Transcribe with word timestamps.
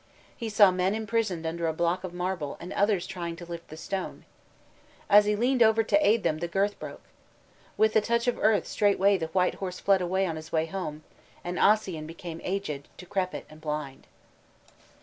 He 0.35 0.49
saw 0.49 0.71
men 0.71 0.95
imprisoned 0.95 1.45
under 1.45 1.67
a 1.67 1.73
block 1.73 2.03
of 2.03 2.11
marble 2.11 2.57
and 2.59 2.73
others 2.73 3.05
trying 3.05 3.35
to 3.35 3.45
lift 3.45 3.67
the 3.67 3.77
stone. 3.77 4.25
As 5.11 5.25
he 5.25 5.35
leaned 5.35 5.61
over 5.61 5.83
to 5.83 5.95
aid 6.07 6.23
them 6.23 6.39
the 6.39 6.47
girth 6.47 6.79
broke. 6.79 7.03
With 7.77 7.93
the 7.93 8.01
touch 8.01 8.27
of 8.27 8.39
earth 8.39 8.65
"straightway 8.65 9.17
the 9.19 9.27
white 9.27 9.53
horse 9.61 9.79
fled 9.79 10.01
away 10.01 10.25
on 10.25 10.37
his 10.37 10.51
way 10.51 10.65
home, 10.65 11.03
and 11.43 11.59
Ossian 11.59 12.07
became 12.07 12.41
aged, 12.43 12.87
decrepit, 12.97 13.45
and 13.47 13.61
blind." 13.61 14.07